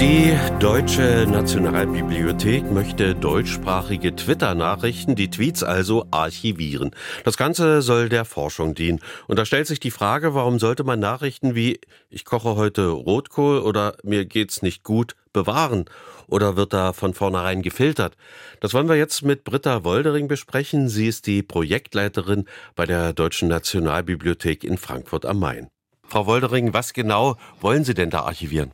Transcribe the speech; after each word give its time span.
Die 0.00 0.34
Deutsche 0.60 1.26
Nationalbibliothek 1.28 2.64
möchte 2.72 3.14
deutschsprachige 3.14 4.16
Twitter-Nachrichten, 4.16 5.14
die 5.14 5.28
Tweets 5.28 5.62
also, 5.62 6.06
archivieren. 6.10 6.92
Das 7.26 7.36
Ganze 7.36 7.82
soll 7.82 8.08
der 8.08 8.24
Forschung 8.24 8.74
dienen. 8.74 9.00
Und 9.26 9.38
da 9.38 9.44
stellt 9.44 9.66
sich 9.66 9.78
die 9.78 9.90
Frage, 9.90 10.32
warum 10.34 10.58
sollte 10.58 10.84
man 10.84 11.00
Nachrichten 11.00 11.54
wie 11.54 11.80
ich 12.08 12.24
koche 12.24 12.56
heute 12.56 12.88
Rotkohl 12.88 13.58
oder 13.58 13.98
mir 14.02 14.24
geht's 14.24 14.62
nicht 14.62 14.84
gut 14.84 15.16
bewahren? 15.34 15.84
Oder 16.28 16.56
wird 16.56 16.72
da 16.72 16.94
von 16.94 17.12
vornherein 17.12 17.60
gefiltert? 17.60 18.16
Das 18.60 18.72
wollen 18.72 18.88
wir 18.88 18.96
jetzt 18.96 19.20
mit 19.20 19.44
Britta 19.44 19.84
Woldering 19.84 20.28
besprechen. 20.28 20.88
Sie 20.88 21.08
ist 21.08 21.26
die 21.26 21.42
Projektleiterin 21.42 22.46
bei 22.74 22.86
der 22.86 23.12
Deutschen 23.12 23.48
Nationalbibliothek 23.48 24.64
in 24.64 24.78
Frankfurt 24.78 25.26
am 25.26 25.40
Main. 25.40 25.68
Frau 26.08 26.24
Woldering, 26.24 26.72
was 26.72 26.94
genau 26.94 27.36
wollen 27.60 27.84
Sie 27.84 27.92
denn 27.92 28.08
da 28.08 28.22
archivieren? 28.22 28.72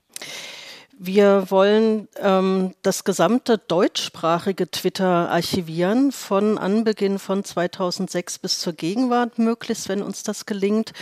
Wir 0.98 1.50
wollen 1.50 2.08
ähm, 2.22 2.72
das 2.80 3.04
gesamte 3.04 3.58
deutschsprachige 3.58 4.70
Twitter 4.70 5.30
archivieren, 5.30 6.10
von 6.10 6.56
Anbeginn 6.56 7.18
von 7.18 7.44
2006 7.44 8.38
bis 8.38 8.60
zur 8.60 8.72
Gegenwart 8.72 9.38
möglichst, 9.38 9.90
wenn 9.90 10.02
uns 10.02 10.22
das 10.22 10.46
gelingt. 10.46 10.94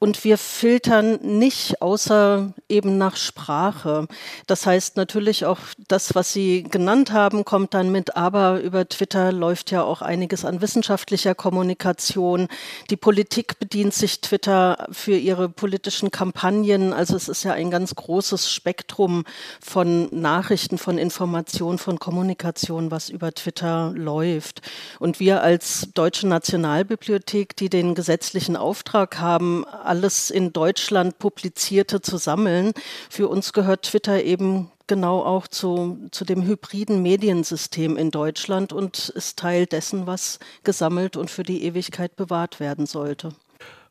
Und 0.00 0.24
wir 0.24 0.36
filtern 0.36 1.20
nicht 1.22 1.80
außer 1.80 2.54
eben 2.68 2.98
nach 2.98 3.14
Sprache. 3.14 4.08
Das 4.48 4.66
heißt 4.66 4.96
natürlich 4.96 5.44
auch 5.44 5.60
das, 5.86 6.16
was 6.16 6.32
Sie 6.32 6.64
genannt 6.64 7.12
haben, 7.12 7.44
kommt 7.44 7.72
dann 7.72 7.92
mit, 7.92 8.16
aber 8.16 8.60
über 8.60 8.88
Twitter 8.88 9.30
läuft 9.30 9.70
ja 9.70 9.84
auch 9.84 10.02
einiges 10.02 10.44
an 10.44 10.60
wissenschaftlicher 10.60 11.36
Kommunikation. 11.36 12.48
Die 12.90 12.96
Politik 12.96 13.60
bedient 13.60 13.94
sich 13.94 14.20
Twitter 14.20 14.88
für 14.90 15.16
ihre 15.16 15.48
politischen 15.48 16.10
Kampagnen. 16.10 16.92
Also 16.92 17.14
es 17.14 17.28
ist 17.28 17.44
ja 17.44 17.52
ein 17.52 17.70
ganz 17.70 17.94
großes 17.94 18.50
Spektrum 18.50 19.24
von 19.60 20.08
Nachrichten, 20.10 20.78
von 20.78 20.98
Informationen, 20.98 21.78
von 21.78 21.98
Kommunikation, 21.98 22.90
was 22.90 23.08
über 23.08 23.32
Twitter 23.32 23.92
läuft. 23.94 24.62
Und 24.98 25.20
wir 25.20 25.42
als 25.42 25.88
Deutsche 25.94 26.26
Nationalbibliothek, 26.26 27.56
die 27.56 27.68
den 27.68 27.94
gesetzlichen 27.94 28.56
Auftrag 28.56 29.18
haben, 29.18 29.64
alles 29.66 30.30
in 30.30 30.52
Deutschland 30.52 31.18
publizierte 31.18 32.00
zu 32.00 32.16
sammeln, 32.16 32.72
für 33.10 33.28
uns 33.28 33.52
gehört 33.52 33.82
Twitter 33.82 34.22
eben 34.22 34.70
genau 34.86 35.22
auch 35.22 35.46
zu, 35.48 35.98
zu 36.10 36.24
dem 36.24 36.46
hybriden 36.46 37.02
Mediensystem 37.02 37.96
in 37.96 38.10
Deutschland 38.10 38.72
und 38.72 39.08
ist 39.10 39.38
Teil 39.38 39.66
dessen, 39.66 40.06
was 40.06 40.38
gesammelt 40.64 41.16
und 41.16 41.30
für 41.30 41.42
die 41.42 41.64
Ewigkeit 41.64 42.16
bewahrt 42.16 42.60
werden 42.60 42.86
sollte. 42.86 43.30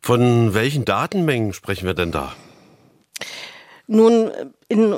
Von 0.01 0.53
welchen 0.53 0.85
Datenmengen 0.85 1.53
sprechen 1.53 1.85
wir 1.85 1.95
denn 1.95 2.11
da? 2.11 2.33
Nun, 3.87 4.31
in, 4.67 4.97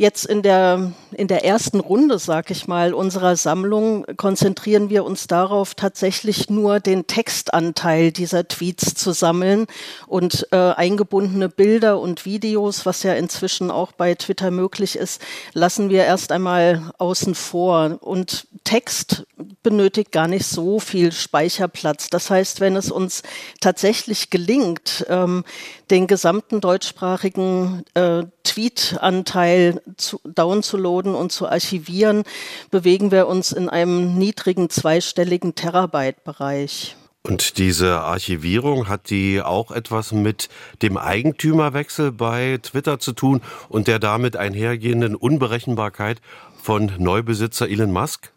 Jetzt 0.00 0.24
in 0.24 0.40
der, 0.40 0.92
in 1.12 1.28
der 1.28 1.44
ersten 1.44 1.78
Runde, 1.78 2.18
sag 2.18 2.50
ich 2.50 2.66
mal, 2.66 2.94
unserer 2.94 3.36
Sammlung 3.36 4.06
konzentrieren 4.16 4.88
wir 4.88 5.04
uns 5.04 5.26
darauf, 5.26 5.74
tatsächlich 5.74 6.48
nur 6.48 6.80
den 6.80 7.06
Textanteil 7.06 8.10
dieser 8.10 8.48
Tweets 8.48 8.94
zu 8.94 9.12
sammeln 9.12 9.66
und 10.06 10.48
äh, 10.52 10.56
eingebundene 10.56 11.50
Bilder 11.50 12.00
und 12.00 12.24
Videos, 12.24 12.86
was 12.86 13.02
ja 13.02 13.12
inzwischen 13.12 13.70
auch 13.70 13.92
bei 13.92 14.14
Twitter 14.14 14.50
möglich 14.50 14.96
ist, 14.96 15.20
lassen 15.52 15.90
wir 15.90 16.04
erst 16.04 16.32
einmal 16.32 16.92
außen 16.96 17.34
vor. 17.34 17.98
Und 18.00 18.46
Text 18.64 19.26
benötigt 19.62 20.12
gar 20.12 20.28
nicht 20.28 20.46
so 20.46 20.80
viel 20.80 21.12
Speicherplatz. 21.12 22.08
Das 22.08 22.30
heißt, 22.30 22.60
wenn 22.60 22.74
es 22.74 22.90
uns 22.90 23.22
tatsächlich 23.60 24.30
gelingt, 24.30 25.04
ähm, 25.10 25.44
den 25.90 26.06
gesamten 26.06 26.62
deutschsprachigen 26.62 27.84
äh, 27.92 28.22
Tweet-Anteil 28.44 29.82
zu, 29.96 30.20
downzuladen 30.24 31.14
und 31.14 31.32
zu 31.32 31.48
archivieren, 31.48 32.24
bewegen 32.70 33.10
wir 33.10 33.26
uns 33.26 33.52
in 33.52 33.68
einem 33.68 34.16
niedrigen 34.18 34.70
zweistelligen 34.70 35.54
Terabyte-Bereich. 35.54 36.96
Und 37.22 37.58
diese 37.58 38.00
Archivierung 38.00 38.88
hat 38.88 39.10
die 39.10 39.42
auch 39.42 39.70
etwas 39.70 40.12
mit 40.12 40.48
dem 40.80 40.96
Eigentümerwechsel 40.96 42.12
bei 42.12 42.58
Twitter 42.62 42.98
zu 42.98 43.12
tun 43.12 43.42
und 43.68 43.88
der 43.88 43.98
damit 43.98 44.36
einhergehenden 44.36 45.14
Unberechenbarkeit 45.14 46.20
von 46.62 46.92
Neubesitzer 46.98 47.68
Elon 47.68 47.92
Musk? 47.92 48.32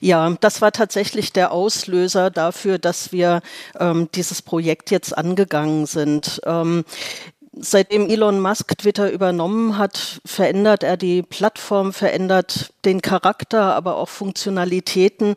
Ja, 0.00 0.36
das 0.40 0.62
war 0.62 0.72
tatsächlich 0.72 1.32
der 1.32 1.52
Auslöser 1.52 2.30
dafür, 2.30 2.78
dass 2.78 3.12
wir 3.12 3.40
ähm, 3.78 4.08
dieses 4.14 4.42
Projekt 4.42 4.90
jetzt 4.90 5.16
angegangen 5.16 5.86
sind. 5.86 6.40
Ähm, 6.44 6.84
Seitdem 7.52 8.08
Elon 8.08 8.38
Musk 8.38 8.78
Twitter 8.78 9.10
übernommen 9.10 9.76
hat, 9.76 10.20
verändert 10.24 10.84
er 10.84 10.96
die 10.96 11.22
Plattform, 11.22 11.92
verändert 11.92 12.72
den 12.84 13.02
Charakter, 13.02 13.74
aber 13.74 13.96
auch 13.96 14.08
Funktionalitäten, 14.08 15.34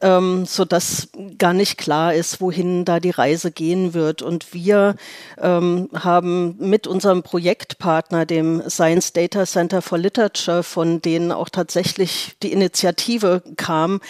ähm, 0.00 0.46
so 0.46 0.64
dass 0.64 1.08
gar 1.36 1.52
nicht 1.52 1.76
klar 1.76 2.14
ist, 2.14 2.40
wohin 2.40 2.86
da 2.86 2.98
die 2.98 3.10
Reise 3.10 3.50
gehen 3.50 3.92
wird. 3.92 4.22
Und 4.22 4.54
wir 4.54 4.96
ähm, 5.38 5.90
haben 5.92 6.56
mit 6.58 6.86
unserem 6.86 7.22
Projektpartner, 7.22 8.24
dem 8.24 8.62
Science 8.66 9.12
Data 9.12 9.44
Center 9.44 9.82
for 9.82 9.98
Literature, 9.98 10.62
von 10.62 11.02
denen 11.02 11.30
auch 11.30 11.50
tatsächlich 11.50 12.36
die 12.42 12.52
Initiative 12.52 13.42
kam, 13.56 14.00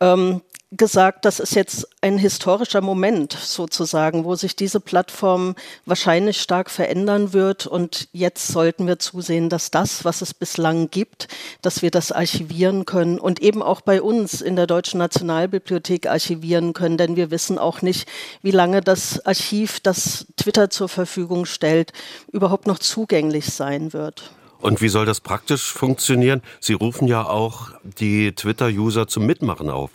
ähm, 0.00 0.40
gesagt, 0.76 1.24
das 1.24 1.40
ist 1.40 1.54
jetzt 1.54 1.88
ein 2.00 2.18
historischer 2.18 2.80
Moment 2.80 3.32
sozusagen, 3.32 4.24
wo 4.24 4.34
sich 4.34 4.56
diese 4.56 4.80
Plattform 4.80 5.54
wahrscheinlich 5.86 6.40
stark 6.40 6.70
verändern 6.70 7.32
wird. 7.32 7.66
Und 7.66 8.08
jetzt 8.12 8.48
sollten 8.48 8.86
wir 8.86 8.98
zusehen, 8.98 9.48
dass 9.48 9.70
das, 9.70 10.04
was 10.04 10.22
es 10.22 10.34
bislang 10.34 10.90
gibt, 10.90 11.28
dass 11.62 11.82
wir 11.82 11.90
das 11.90 12.12
archivieren 12.12 12.84
können 12.84 13.18
und 13.18 13.40
eben 13.40 13.62
auch 13.62 13.80
bei 13.80 14.02
uns 14.02 14.40
in 14.40 14.56
der 14.56 14.66
Deutschen 14.66 14.98
Nationalbibliothek 14.98 16.06
archivieren 16.06 16.72
können. 16.72 16.96
Denn 16.96 17.16
wir 17.16 17.30
wissen 17.30 17.58
auch 17.58 17.82
nicht, 17.82 18.08
wie 18.42 18.50
lange 18.50 18.80
das 18.80 19.24
Archiv, 19.24 19.80
das 19.80 20.26
Twitter 20.36 20.70
zur 20.70 20.88
Verfügung 20.88 21.46
stellt, 21.46 21.92
überhaupt 22.32 22.66
noch 22.66 22.78
zugänglich 22.78 23.46
sein 23.46 23.92
wird. 23.92 24.30
Und 24.60 24.80
wie 24.80 24.88
soll 24.88 25.04
das 25.04 25.20
praktisch 25.20 25.72
funktionieren? 25.72 26.40
Sie 26.58 26.72
rufen 26.72 27.06
ja 27.06 27.26
auch 27.26 27.72
die 27.82 28.32
Twitter-User 28.32 29.06
zum 29.06 29.26
Mitmachen 29.26 29.68
auf. 29.68 29.90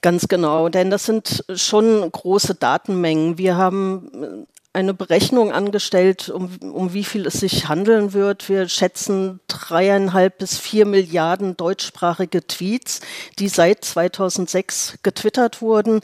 Ganz 0.00 0.28
genau, 0.28 0.68
denn 0.68 0.90
das 0.90 1.04
sind 1.04 1.44
schon 1.54 2.10
große 2.10 2.54
Datenmengen. 2.54 3.38
Wir 3.38 3.56
haben 3.56 4.46
eine 4.72 4.94
Berechnung 4.94 5.52
angestellt, 5.52 6.30
um, 6.30 6.56
um 6.62 6.94
wie 6.94 7.04
viel 7.04 7.26
es 7.26 7.34
sich 7.34 7.68
handeln 7.68 8.14
wird. 8.14 8.48
Wir 8.48 8.68
schätzen 8.68 9.40
dreieinhalb 9.46 10.38
bis 10.38 10.58
vier 10.58 10.86
Milliarden 10.86 11.56
deutschsprachige 11.56 12.46
Tweets, 12.46 13.00
die 13.38 13.48
seit 13.48 13.84
2006 13.84 14.98
getwittert 15.02 15.60
wurden. 15.60 16.00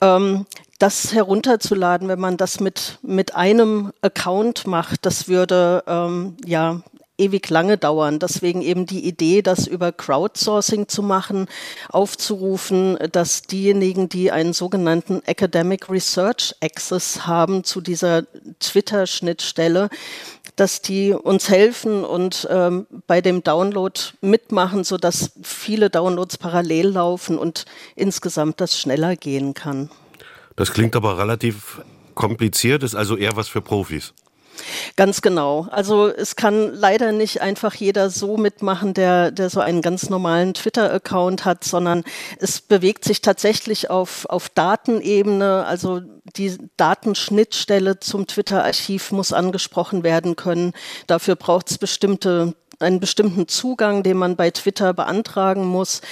Ähm, 0.00 0.46
das 0.78 1.14
herunterzuladen, 1.14 2.08
wenn 2.08 2.20
man 2.20 2.36
das 2.36 2.60
mit, 2.60 2.98
mit 3.02 3.34
einem 3.34 3.92
Account 4.02 4.66
macht, 4.66 5.06
das 5.06 5.26
würde 5.26 5.82
ähm, 5.86 6.36
ja 6.44 6.82
ewig 7.18 7.48
lange 7.50 7.78
dauern. 7.78 8.18
Deswegen 8.18 8.62
eben 8.62 8.86
die 8.86 9.06
Idee, 9.06 9.42
das 9.42 9.66
über 9.66 9.92
Crowdsourcing 9.92 10.88
zu 10.88 11.02
machen, 11.02 11.46
aufzurufen, 11.88 12.98
dass 13.12 13.42
diejenigen, 13.42 14.08
die 14.08 14.30
einen 14.30 14.52
sogenannten 14.52 15.22
Academic 15.24 15.88
Research 15.90 16.54
Access 16.60 17.26
haben 17.26 17.64
zu 17.64 17.80
dieser 17.80 18.24
Twitter-Schnittstelle, 18.60 19.88
dass 20.56 20.80
die 20.80 21.12
uns 21.12 21.48
helfen 21.50 22.04
und 22.04 22.48
ähm, 22.50 22.86
bei 23.06 23.20
dem 23.20 23.42
Download 23.42 24.00
mitmachen, 24.20 24.84
so 24.84 24.96
dass 24.96 25.32
viele 25.42 25.90
Downloads 25.90 26.38
parallel 26.38 26.88
laufen 26.88 27.38
und 27.38 27.66
insgesamt 27.94 28.60
das 28.60 28.78
schneller 28.78 29.16
gehen 29.16 29.54
kann. 29.54 29.90
Das 30.56 30.72
klingt 30.72 30.96
aber 30.96 31.18
relativ 31.18 31.82
kompliziert, 32.14 32.82
ist 32.82 32.94
also 32.94 33.16
eher 33.16 33.36
was 33.36 33.48
für 33.48 33.60
Profis. 33.60 34.14
Ganz 34.96 35.22
genau. 35.22 35.66
Also 35.70 36.08
es 36.08 36.36
kann 36.36 36.72
leider 36.74 37.12
nicht 37.12 37.40
einfach 37.40 37.74
jeder 37.74 38.10
so 38.10 38.36
mitmachen, 38.36 38.94
der, 38.94 39.30
der 39.30 39.50
so 39.50 39.60
einen 39.60 39.82
ganz 39.82 40.08
normalen 40.08 40.54
Twitter-Account 40.54 41.44
hat, 41.44 41.64
sondern 41.64 42.04
es 42.38 42.60
bewegt 42.60 43.04
sich 43.04 43.20
tatsächlich 43.20 43.90
auf, 43.90 44.26
auf 44.26 44.48
Datenebene. 44.48 45.64
Also 45.66 46.00
die 46.36 46.56
Datenschnittstelle 46.76 48.00
zum 48.00 48.26
Twitter-Archiv 48.26 49.12
muss 49.12 49.32
angesprochen 49.32 50.02
werden 50.02 50.36
können. 50.36 50.72
Dafür 51.06 51.36
braucht 51.36 51.70
es 51.70 51.78
bestimmte 51.78 52.54
einen 52.78 53.00
bestimmten 53.00 53.48
Zugang, 53.48 54.02
den 54.02 54.16
man 54.16 54.36
bei 54.36 54.50
Twitter 54.50 54.92
beantragen 54.92 55.64
muss. 55.64 56.02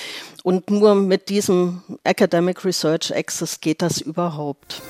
Und 0.43 0.71
nur 0.71 0.95
mit 0.95 1.29
diesem 1.29 1.83
Academic 2.05 2.65
Research 2.65 3.15
Access 3.15 3.61
geht 3.61 3.83
das 3.83 4.01
überhaupt. 4.01 4.83